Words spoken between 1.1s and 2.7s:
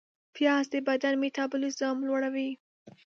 میتابولیزم لوړوي